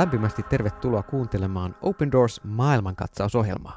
[0.00, 3.76] lämpimästi tervetuloa kuuntelemaan Open Doors maailmankatsausohjelmaa.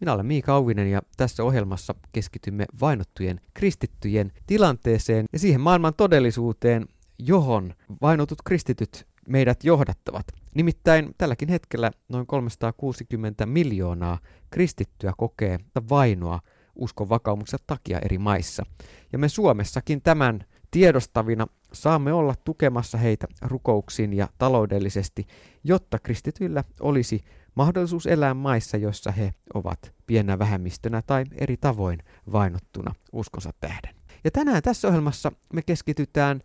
[0.00, 6.86] Minä olen Miika Auvinen ja tässä ohjelmassa keskitymme vainottujen kristittyjen tilanteeseen ja siihen maailman todellisuuteen,
[7.18, 10.26] johon vainotut kristityt meidät johdattavat.
[10.54, 14.18] Nimittäin tälläkin hetkellä noin 360 miljoonaa
[14.50, 15.58] kristittyä kokee
[15.88, 16.40] vainoa
[16.74, 18.66] uskon vakaumuksen takia eri maissa.
[19.12, 25.26] Ja me Suomessakin tämän tiedostavina saamme olla tukemassa heitä rukouksin ja taloudellisesti,
[25.64, 27.20] jotta kristityillä olisi
[27.54, 31.98] mahdollisuus elää maissa, joissa he ovat pienä vähemmistönä tai eri tavoin
[32.32, 33.94] vainottuna uskonsa tähden.
[34.24, 36.40] Ja tänään tässä ohjelmassa me keskitytään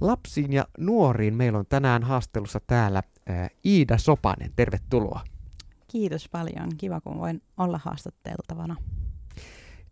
[0.00, 1.34] lapsiin ja nuoriin.
[1.34, 4.52] Meillä on tänään haastelussa täällä ää, Iida Sopanen.
[4.56, 5.20] Tervetuloa.
[5.88, 6.68] Kiitos paljon.
[6.78, 8.76] Kiva, kun voin olla haastatteltavana.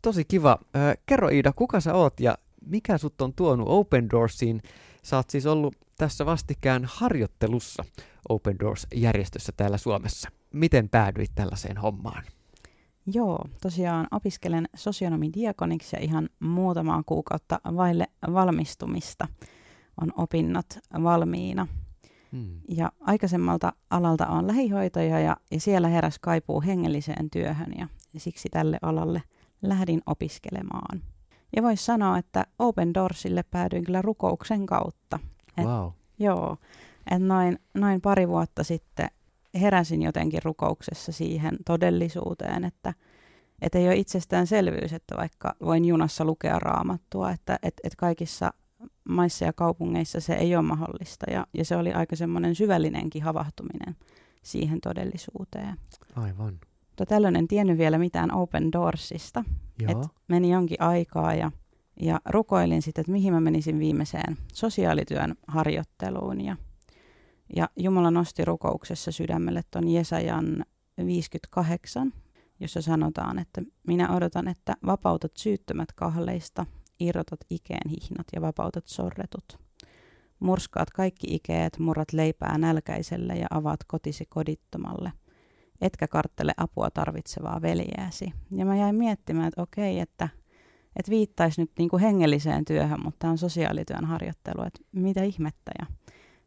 [0.02, 0.58] Tosi kiva.
[1.06, 4.62] Kerro Iida, kuka sä oot ja mikä sut on tuonut Open Doorsiin?
[5.02, 7.84] Sä oot siis ollut tässä vastikään harjoittelussa
[8.28, 10.28] Open Doors-järjestössä täällä Suomessa.
[10.52, 12.24] Miten päädyit tällaiseen hommaan?
[13.14, 19.28] Joo, tosiaan opiskelen sosionomin diakoniksi ja ihan muutamaa kuukautta vaille valmistumista
[20.02, 20.66] on opinnot
[21.02, 21.66] valmiina.
[22.32, 22.60] Hmm.
[22.68, 28.78] Ja aikaisemmalta alalta on lähihoitaja ja, ja siellä heräs kaipuu hengelliseen työhön ja siksi tälle
[28.82, 29.22] alalle
[29.62, 31.02] lähdin opiskelemaan.
[31.56, 35.18] Ja voisi sanoa, että Open Doorsille päädyin kyllä rukouksen kautta.
[35.58, 35.90] Et, wow.
[36.18, 36.56] Joo,
[37.10, 39.10] että noin, noin pari vuotta sitten
[39.60, 42.94] heräsin jotenkin rukouksessa siihen todellisuuteen, että
[43.62, 48.52] et ei ole itsestäänselvyys, että vaikka voin junassa lukea raamattua, että et, et kaikissa
[49.08, 51.30] maissa ja kaupungeissa se ei ole mahdollista.
[51.30, 53.96] Ja, ja se oli aika semmoinen syvällinenkin havahtuminen
[54.42, 55.76] siihen todellisuuteen.
[56.16, 56.60] Aivan.
[56.98, 59.44] Mutta tällöin en tiennyt vielä mitään Open Doorsista.
[59.88, 61.50] Et meni jonkin aikaa ja,
[62.02, 66.40] ja rukoilin sitten, että mihin mä menisin viimeiseen sosiaalityön harjoitteluun.
[66.40, 66.56] Ja,
[67.56, 70.64] ja Jumala nosti rukouksessa sydämelle tuon Jesajan
[71.06, 72.12] 58,
[72.60, 76.66] jossa sanotaan, että minä odotan, että vapautat syyttömät kahleista,
[77.00, 79.58] irrotat ikeen hihnat ja vapautat sorretut.
[80.40, 85.12] Murskaat kaikki ikeet, murrat leipää nälkäiselle ja avaat kotisi kodittomalle–
[85.80, 88.32] etkä karttele apua tarvitsevaa veljääsi.
[88.50, 90.28] Ja mä jäin miettimään, että okei, että,
[90.96, 95.70] että viittaisi nyt niin kuin hengelliseen työhön, mutta tämä on sosiaalityön harjoittelu, että mitä ihmettä.
[95.78, 95.86] Ja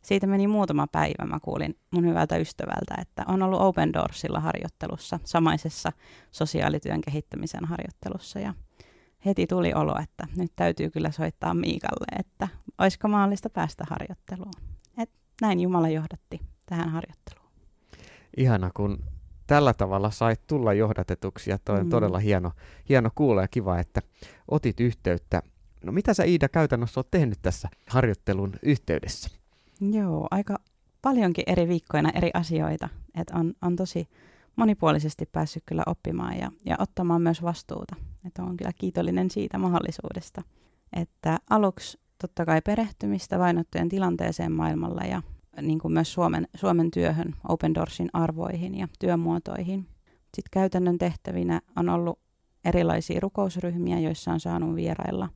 [0.01, 5.19] siitä meni muutama päivä, mä kuulin mun hyvältä ystävältä, että on ollut Open Doorsilla harjoittelussa,
[5.23, 5.91] samaisessa
[6.31, 8.39] sosiaalityön kehittämisen harjoittelussa.
[8.39, 8.53] Ja
[9.25, 14.53] heti tuli olo, että nyt täytyy kyllä soittaa Miikalle, että olisiko mahdollista päästä harjoitteluun.
[14.97, 15.09] Et
[15.41, 17.51] näin Jumala johdatti tähän harjoitteluun.
[18.37, 19.03] Ihana, kun
[19.51, 21.89] tällä tavalla sait tulla johdatetuksi ja toi on mm.
[21.89, 22.51] todella hieno,
[22.89, 24.01] hieno kuulla ja kiva, että
[24.47, 25.41] otit yhteyttä.
[25.83, 29.29] No mitä sä Iida käytännössä oot tehnyt tässä harjoittelun yhteydessä?
[29.81, 30.57] Joo, aika
[31.01, 32.89] paljonkin eri viikkoina eri asioita.
[33.15, 34.07] Et on, on tosi
[34.55, 37.95] monipuolisesti päässyt kyllä oppimaan ja, ja ottamaan myös vastuuta.
[38.27, 40.41] Et on kyllä kiitollinen siitä mahdollisuudesta.
[40.93, 45.21] Että aluksi totta kai perehtymistä vainottujen tilanteeseen maailmalla ja
[45.61, 49.87] niin kuin myös Suomen, Suomen työhön, Open Doorsin arvoihin ja työmuotoihin.
[50.05, 52.19] Sitten käytännön tehtävinä on ollut
[52.65, 55.29] erilaisia rukousryhmiä, joissa on saanut vierailla.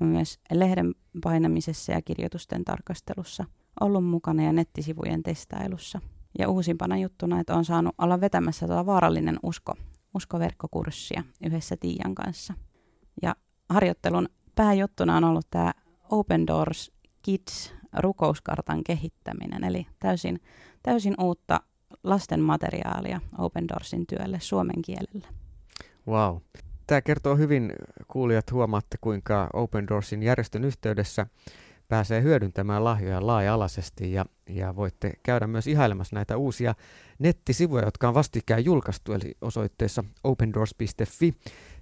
[0.00, 3.44] On myös lehden painamisessa ja kirjoitusten tarkastelussa
[3.80, 6.00] ollut mukana ja nettisivujen testailussa.
[6.38, 9.74] Ja uusimpana juttuna, että on saanut olla vetämässä tuota vaarallinen usko,
[10.14, 12.54] uskoverkkokurssia yhdessä Tiian kanssa.
[13.22, 13.36] Ja
[13.68, 15.72] harjoittelun pääjuttuna on ollut tämä
[16.10, 16.92] Open Doors
[17.22, 20.40] Kids rukouskartan kehittäminen, eli täysin,
[20.82, 21.60] täysin uutta
[22.04, 25.28] lasten materiaalia Open Doorsin työlle suomen kielellä.
[26.06, 26.36] Wow.
[26.86, 27.72] Tämä kertoo hyvin,
[28.08, 31.26] kuulijat huomaatte, kuinka Open Doorsin järjestön yhteydessä
[31.88, 36.74] pääsee hyödyntämään lahjoja laaja-alaisesti ja, ja voitte käydä myös ihailemassa näitä uusia
[37.18, 41.34] nettisivuja, jotka on vastikään julkaistu, eli osoitteessa opendoors.fi.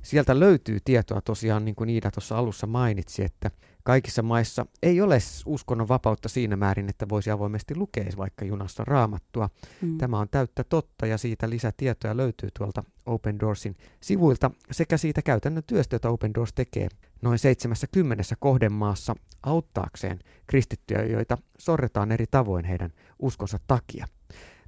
[0.03, 3.51] Sieltä löytyy tietoa tosiaan, niin kuin Iida tuossa alussa mainitsi, että
[3.87, 9.49] kaikissa maissa ei ole uskonnon vapautta siinä määrin, että voisi avoimesti lukea vaikka junassa raamattua.
[9.83, 9.99] Mm.
[9.99, 15.63] Tämä on täyttä totta ja siitä lisätietoja löytyy tuolta Open Doorsin sivuilta sekä siitä käytännön
[15.67, 16.89] työstä, jota Open Doors tekee
[17.23, 24.07] noin 70 kohdemaassa auttaakseen kristittyjä, joita sorretaan eri tavoin heidän uskonsa takia.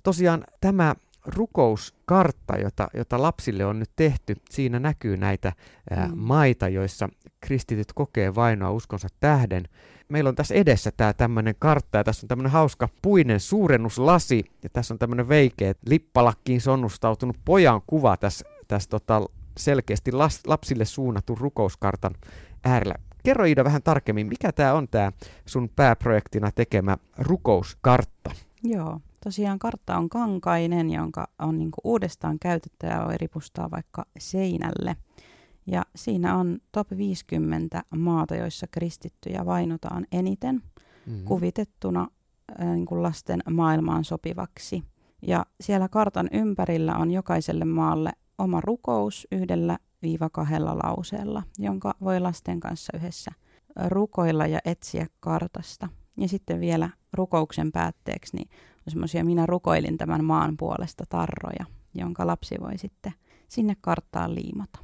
[0.02, 0.94] Tosiaan tämä
[1.28, 5.52] rukouskartta, jota, jota lapsille on nyt tehty, siinä näkyy näitä
[5.90, 6.18] ää, mm.
[6.18, 7.08] maita, joissa
[7.40, 9.64] kristityt kokee vainoa uskonsa tähden.
[10.08, 14.70] Meillä on tässä edessä tämä tämmöinen kartta ja tässä on tämmöinen hauska puinen suurennuslasi ja
[14.72, 19.22] tässä on tämmöinen veikeä lippalakkiin sonnustautunut pojan kuva tässä, tässä tota,
[19.58, 22.14] selkeästi las, lapsille suunnatun rukouskartan
[22.64, 22.94] äärellä.
[23.24, 25.12] Kerro Iida vähän tarkemmin, mikä tämä on tämä
[25.46, 28.30] sun pääprojektina tekemä rukouskartta?
[28.62, 34.96] Joo, tosiaan kartta on kankainen, jonka on niin uudestaan käytetty ja voi ripustaa vaikka seinälle.
[35.66, 41.24] Ja siinä on top 50 maata, joissa kristittyjä vainotaan eniten, mm-hmm.
[41.24, 42.08] kuvitettuna
[42.60, 44.82] äh, niin kuin lasten maailmaan sopivaksi.
[45.22, 52.20] Ja siellä kartan ympärillä on jokaiselle maalle oma rukous yhdellä viiva kahdella lauseella, jonka voi
[52.20, 53.30] lasten kanssa yhdessä
[53.86, 55.88] rukoilla ja etsiä kartasta.
[56.16, 58.48] Ja sitten vielä rukouksen päätteeksi, niin
[58.90, 61.64] semmoisia minä rukoilin tämän maan puolesta tarroja,
[61.94, 63.12] jonka lapsi voi sitten
[63.48, 64.78] sinne karttaan liimata.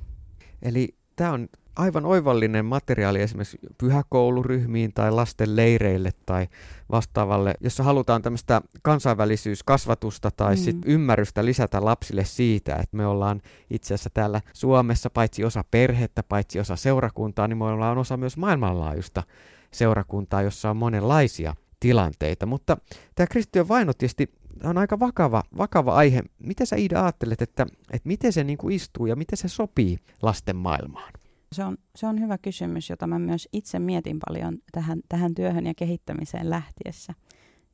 [0.62, 6.49] Eli tämä on aivan oivallinen materiaali esimerkiksi pyhäkouluryhmiin tai lasten leireille tai
[6.91, 10.59] vastaavalle, jossa halutaan tämmöistä kansainvälisyyskasvatusta tai mm.
[10.59, 13.41] sit ymmärrystä lisätä lapsille siitä, että me ollaan
[13.71, 18.37] itse asiassa täällä Suomessa paitsi osa perhettä, paitsi osa seurakuntaa, niin me ollaan osa myös
[18.37, 19.23] maailmanlaajuista
[19.71, 22.46] seurakuntaa, jossa on monenlaisia tilanteita.
[22.46, 22.76] Mutta
[23.14, 24.32] tämä kristittyjen vaino tietysti
[24.64, 26.22] on aika vakava, vakava aihe.
[26.38, 29.98] Miten sä Iida ajattelet, että, että miten se niin kuin istuu ja miten se sopii
[30.22, 31.12] lasten maailmaan?
[31.52, 35.66] Se on, se on hyvä kysymys, jota mä myös itse mietin paljon tähän, tähän työhön
[35.66, 37.14] ja kehittämiseen lähtiessä.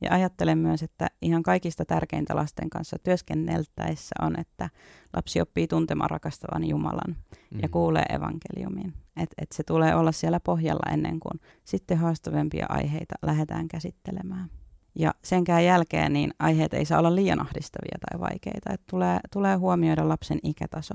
[0.00, 4.70] Ja ajattelen myös, että ihan kaikista tärkeintä lasten kanssa työskenneltäessä on, että
[5.16, 7.16] lapsi oppii tuntemaan rakastavan Jumalan
[7.50, 7.60] mm.
[7.62, 8.94] ja kuulee evankeliumin.
[9.16, 14.50] Että et se tulee olla siellä pohjalla ennen kuin sitten haastavempia aiheita lähdetään käsittelemään.
[14.94, 18.72] Ja senkään jälkeen niin aiheet ei saa olla liian ahdistavia tai vaikeita.
[18.72, 20.94] että tulee, tulee huomioida lapsen ikätaso.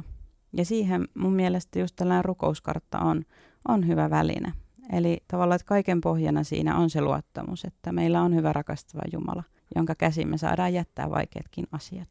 [0.53, 3.23] Ja siihen mun mielestä just tällainen rukouskartta on,
[3.67, 4.53] on hyvä väline.
[4.93, 9.43] Eli tavallaan, että kaiken pohjana siinä on se luottamus, että meillä on hyvä rakastava Jumala,
[9.75, 12.09] jonka käsiin me saadaan jättää vaikeatkin asiat.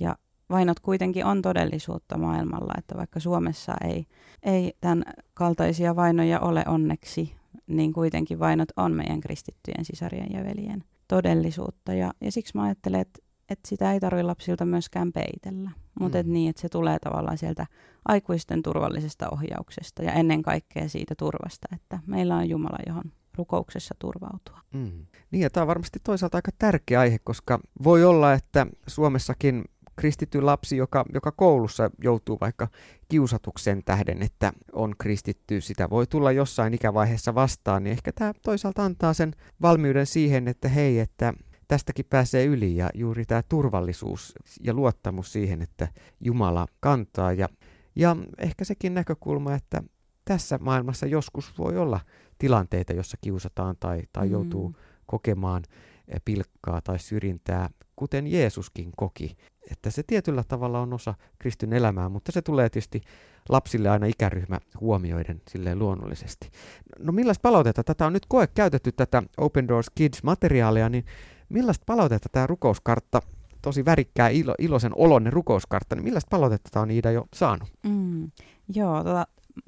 [0.00, 0.16] Ja
[0.50, 4.06] vainot kuitenkin on todellisuutta maailmalla, että vaikka Suomessa ei,
[4.42, 7.34] ei tämän kaltaisia vainoja ole onneksi,
[7.66, 11.94] niin kuitenkin vainot on meidän kristittyjen sisarien ja veljen todellisuutta.
[11.94, 15.70] Ja, ja siksi mä ajattelen, että, että sitä ei tarvitse lapsilta myöskään peitellä,
[16.00, 16.32] mutta mm.
[16.32, 17.66] niin, että se tulee tavallaan sieltä
[18.08, 24.60] aikuisten turvallisesta ohjauksesta ja ennen kaikkea siitä turvasta, että meillä on Jumala, johon rukouksessa turvautua.
[24.74, 25.06] Mm.
[25.30, 29.64] Niin, ja tämä on varmasti toisaalta aika tärkeä aihe, koska voi olla, että Suomessakin
[29.96, 32.68] kristitty lapsi, joka, joka koulussa joutuu vaikka
[33.08, 38.84] kiusatuksen tähden, että on kristitty, sitä voi tulla jossain ikävaiheessa vastaan, niin ehkä tämä toisaalta
[38.84, 39.32] antaa sen
[39.62, 41.34] valmiuden siihen, että hei, että
[41.70, 45.88] tästäkin pääsee yli ja juuri tämä turvallisuus ja luottamus siihen, että
[46.20, 47.48] Jumala kantaa ja,
[47.96, 49.82] ja ehkä sekin näkökulma, että
[50.24, 52.00] tässä maailmassa joskus voi olla
[52.38, 54.32] tilanteita, jossa kiusataan tai, tai mm.
[54.32, 54.74] joutuu
[55.06, 55.62] kokemaan
[56.08, 59.36] eh, pilkkaa tai syrjintää, kuten Jeesuskin koki.
[59.70, 63.00] Että se tietyllä tavalla on osa kristin elämää, mutta se tulee tietysti
[63.48, 66.50] lapsille aina ikäryhmä huomioiden silleen luonnollisesti.
[66.98, 67.84] No millaista palautetta?
[67.84, 71.04] Tätä on nyt koe käytetty, tätä Open Doors Kids-materiaalia, niin
[71.50, 73.22] millaista palautetta tämä rukouskartta,
[73.62, 77.68] tosi värikkää ilo, iloisen olonne rukouskartta, niin millaista palautetta tämä on Iida jo saanut?
[77.82, 78.30] Mm,
[78.74, 79.26] joo, tota,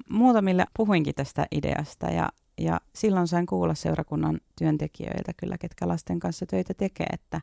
[0.09, 6.45] muutamille puhuinkin tästä ideasta ja, ja silloin sain kuulla seurakunnan työntekijöiltä kyllä, ketkä lasten kanssa
[6.45, 7.41] töitä tekee, että,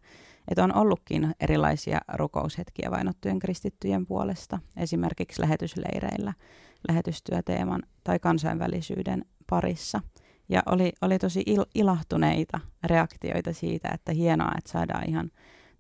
[0.48, 6.34] että on ollutkin erilaisia rukoushetkiä vainottujen kristittyjen puolesta, esimerkiksi lähetysleireillä,
[6.88, 10.00] lähetystyöteeman tai kansainvälisyyden parissa–
[10.50, 15.30] ja oli, oli tosi il, ilahtuneita reaktioita siitä, että hienoa, että saadaan ihan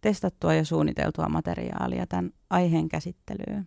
[0.00, 3.66] testattua ja suunniteltua materiaalia tämän aiheen käsittelyyn.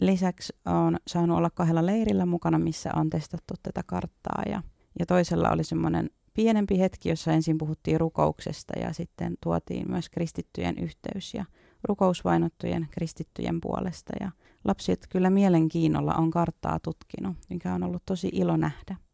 [0.00, 4.62] Lisäksi on saanut olla kahdella leirillä mukana, missä on testattu tätä karttaa ja,
[4.98, 10.78] ja toisella oli semmoinen pienempi hetki, jossa ensin puhuttiin rukouksesta ja sitten tuotiin myös kristittyjen
[10.78, 11.44] yhteys ja
[11.82, 14.12] rukousvainottujen kristittyjen puolesta.
[14.20, 14.30] Ja
[14.64, 19.07] lapset kyllä mielenkiinnolla on karttaa tutkinut, mikä on ollut tosi ilo nähdä.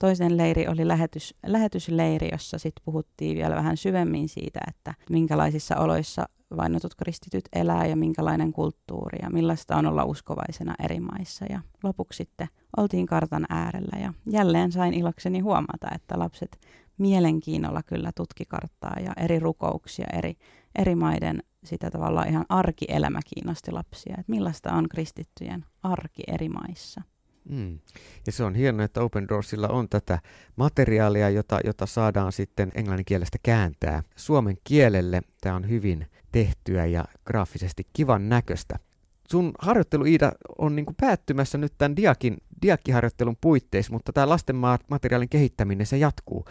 [0.00, 6.28] Toisen leiri oli lähetys, lähetysleiri, jossa sitten puhuttiin vielä vähän syvemmin siitä, että minkälaisissa oloissa
[6.56, 11.44] vainotut kristityt elää ja minkälainen kulttuuri ja millaista on olla uskovaisena eri maissa.
[11.50, 16.60] Ja lopuksi sitten oltiin kartan äärellä ja jälleen sain ilokseni huomata, että lapset
[16.98, 20.36] mielenkiinnolla kyllä tutki karttaa ja eri rukouksia eri,
[20.78, 27.02] eri maiden sitä tavallaan ihan arkielämä kiinnosti lapsia, että millaista on kristittyjen arki eri maissa.
[27.48, 27.78] Mm.
[28.26, 30.18] Ja se on hienoa, että Open Doorsilla on tätä
[30.56, 35.22] materiaalia, jota, jota saadaan sitten englanninkielestä kääntää suomen kielelle.
[35.40, 38.78] Tämä on hyvin tehtyä ja graafisesti kivan näköistä.
[39.30, 44.56] Sun harjoittelu, Iida, on niin päättymässä nyt tämän diakin, diakkiharjoittelun puitteissa, mutta tämä lasten
[44.90, 46.44] materiaalin kehittäminen, se jatkuu.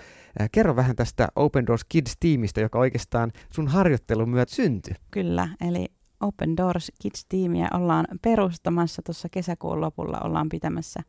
[0.51, 4.93] Kerro vähän tästä Open Doors Kids-tiimistä, joka oikeastaan sun harjoittelun myötä syntyi.
[5.11, 5.85] Kyllä, eli
[6.19, 10.99] Open Doors Kids-tiimiä ollaan perustamassa tuossa kesäkuun lopulla, ollaan pitämässä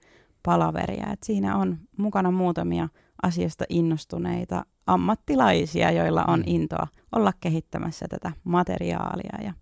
[0.43, 1.13] palaveria.
[1.13, 2.89] Et siinä on mukana muutamia
[3.23, 6.45] asiasta innostuneita ammattilaisia, joilla on mm.
[6.47, 6.87] intoa
[7.17, 9.53] olla kehittämässä tätä materiaalia ja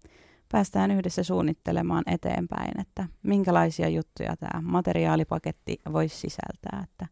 [0.53, 6.85] päästään yhdessä suunnittelemaan eteenpäin, että minkälaisia juttuja tämä materiaalipaketti voisi sisältää.
[6.85, 7.07] Että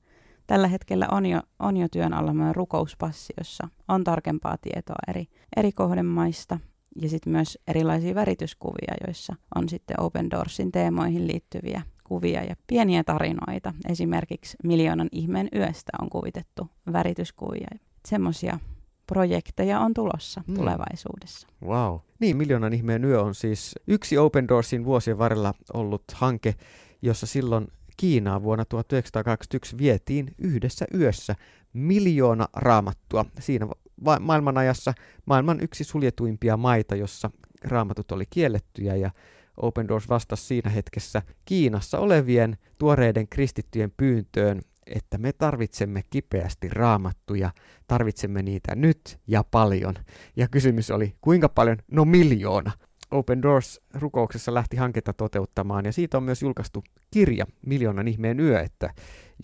[0.47, 5.27] tällä hetkellä on jo, on jo työn alla meidän rukouspassi, jossa on tarkempaa tietoa eri,
[5.57, 6.59] eri kohdemaista
[7.03, 13.05] ja sitten myös erilaisia värityskuvia, joissa on sitten Open Doorsin teemoihin liittyviä kuvia ja pieniä
[13.05, 13.75] tarinoita.
[13.89, 17.69] Esimerkiksi Miljoonan ihmeen yöstä on kuvitettu värityskuvia.
[18.09, 18.59] Semmoisia
[19.07, 20.55] projekteja on tulossa mm.
[20.55, 21.49] tulevaisuudessa.
[21.65, 21.99] Wow.
[22.21, 26.55] Niin, Miljoonan ihmeen yö on siis yksi Open Doorsin vuosien varrella ollut hanke,
[27.03, 31.35] jossa silloin Kiinaa vuonna 1921 vietiin yhdessä yössä
[31.73, 33.25] miljoona raamattua.
[33.41, 33.67] Siinä
[34.05, 34.95] va- maailmanajassa
[35.27, 37.31] maailman yksi suljetuimpia maita, jossa
[37.65, 39.11] raamatut oli kiellettyjä ja
[39.57, 47.51] Open Doors vastasi siinä hetkessä Kiinassa olevien tuoreiden kristittyjen pyyntöön, että me tarvitsemme kipeästi raamattuja,
[47.87, 49.95] tarvitsemme niitä nyt ja paljon.
[50.37, 51.77] Ja kysymys oli, kuinka paljon?
[51.91, 52.73] No miljoona.
[53.11, 58.95] Open Doors-rukouksessa lähti hanketta toteuttamaan ja siitä on myös julkaistu kirja Miljoonan ihmeen yö, että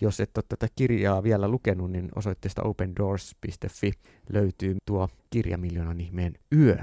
[0.01, 3.91] jos et ole tätä kirjaa vielä lukenut, niin osoitteesta opendoors.fi
[4.29, 6.77] löytyy tuo kirja Miljoonan ihmeen yö.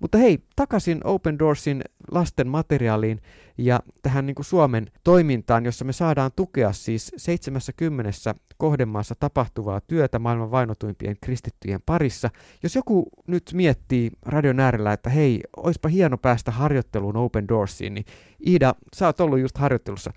[0.00, 3.20] Mutta hei, takaisin Open Doorsin lasten materiaaliin
[3.58, 8.10] ja tähän niin kuin Suomen toimintaan, jossa me saadaan tukea siis 70
[8.56, 12.30] kohdemaassa tapahtuvaa työtä maailman vainotuimpien kristittyjen parissa.
[12.62, 18.04] Jos joku nyt miettii radion äärellä, että hei, oispa hieno päästä harjoitteluun Open Doorsiin, niin
[18.46, 20.12] Iida, sä oot ollut just harjoittelussa.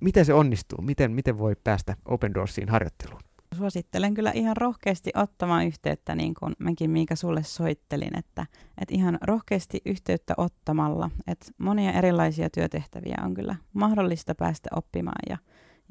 [0.00, 0.82] Miten se onnistuu?
[0.82, 3.27] Miten, miten voi päästä Open Doorsiin harjoitteluun?
[3.56, 8.46] Suosittelen kyllä ihan rohkeasti ottamaan yhteyttä, niin kuin mäkin Miika sulle soittelin, että,
[8.78, 15.36] että ihan rohkeasti yhteyttä ottamalla, että monia erilaisia työtehtäviä on kyllä mahdollista päästä oppimaan ja,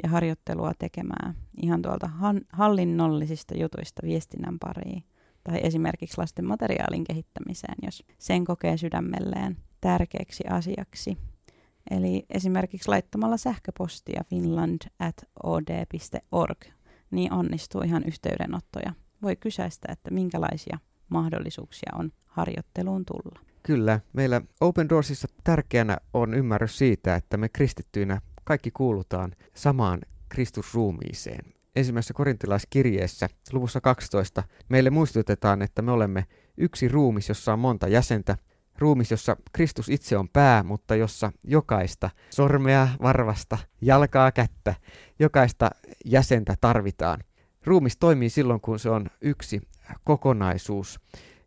[0.04, 5.04] ja harjoittelua tekemään ihan tuolta han, hallinnollisista jutuista viestinnän pariin
[5.44, 11.18] tai esimerkiksi lasten materiaalin kehittämiseen, jos sen kokee sydämelleen tärkeäksi asiaksi.
[11.92, 14.82] Eli esimerkiksi laittamalla sähköpostia finland
[17.12, 18.94] niin onnistuu ihan yhteydenottoja.
[19.22, 23.40] Voi kysäistä, että minkälaisia mahdollisuuksia on harjoitteluun tulla.
[23.64, 30.00] Kyllä, meillä Open Doorsissa tärkeänä on ymmärrys siitä, että me kristittyinä kaikki kuulutaan samaan
[30.30, 31.54] Kristusruumiiseen.
[31.76, 36.26] Ensimmäisessä korintilaiskirjeessä luvussa 12 meille muistutetaan, että me olemme
[36.58, 38.38] yksi ruumis, jossa on monta jäsentä,
[38.78, 44.76] ruumis, jossa Kristus itse on pää, mutta jossa jokaista sormea, varvasta, jalkaa, kättä,
[45.20, 45.70] jokaista
[46.06, 47.20] jäsentä tarvitaan.
[47.66, 49.62] Ruumis toimii silloin, kun se on yksi
[50.04, 51.00] kokonaisuus.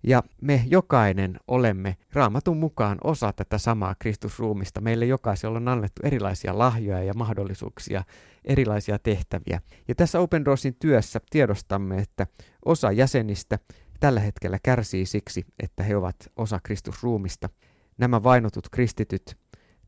[0.02, 4.80] Ja me jokainen olemme raamatun mukaan osa tätä samaa Kristusruumista.
[4.80, 8.04] Meille jokaisella on annettu erilaisia lahjoja ja mahdollisuuksia,
[8.44, 9.60] erilaisia tehtäviä.
[9.88, 12.26] Ja tässä Open Doorsin työssä tiedostamme, että
[12.64, 13.58] osa jäsenistä
[14.00, 17.48] tällä hetkellä kärsii siksi, että he ovat osa Kristusruumista.
[17.98, 19.36] Nämä vainotut kristityt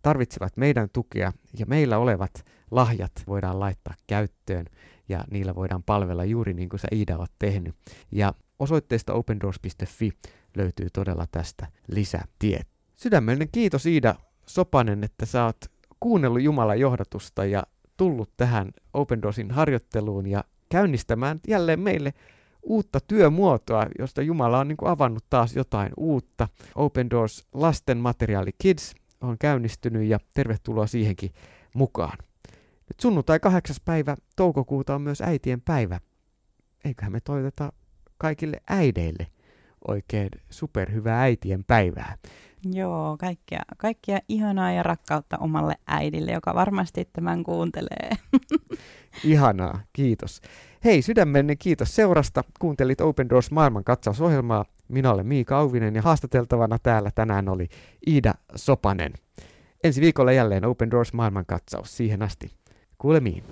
[0.02, 4.66] tarvitsevat meidän tukea ja meillä olevat lahjat voidaan laittaa käyttöön
[5.08, 7.74] ja niillä voidaan palvella juuri niin kuin sä Iida oot tehnyt.
[8.10, 10.10] Ja osoitteesta opendoors.fi
[10.56, 12.68] löytyy todella tästä lisätiet.
[12.96, 14.14] Sydämellinen kiitos Iida
[14.46, 15.64] Sopanen, että sä oot
[16.00, 17.62] kuunnellut Jumalan johdatusta ja
[17.96, 22.14] tullut tähän Open Doorsin harjoitteluun ja käynnistämään jälleen meille
[22.62, 26.48] uutta työmuotoa, josta Jumala on niin kuin avannut taas jotain uutta.
[26.74, 31.30] Open Doors lasten materiaali Kids on käynnistynyt ja tervetuloa siihenkin
[31.74, 32.18] mukaan.
[32.88, 33.76] Nyt sunnuntai 8.
[33.84, 36.00] päivä toukokuuta on myös äitien päivä.
[36.84, 37.72] Eiköhän me toivoteta
[38.18, 39.26] kaikille äideille
[39.88, 42.16] oikein superhyvää äitien päivää.
[42.72, 48.10] Joo, kaikkea, kaikkea ihanaa ja rakkautta omalle äidille, joka varmasti tämän kuuntelee.
[49.24, 50.40] Ihanaa, kiitos.
[50.84, 52.44] Hei, sydämellinen kiitos seurasta.
[52.58, 54.64] Kuuntelit Open Doors maailman katsausohjelmaa.
[54.88, 57.68] Minä olen Miika Auvinen ja haastateltavana täällä tänään oli
[58.06, 59.12] Iida Sopanen.
[59.84, 61.96] Ensi viikolla jälleen Open Doors maailman katsaus.
[61.96, 62.50] Siihen asti.
[62.98, 63.44] Kuulemiin.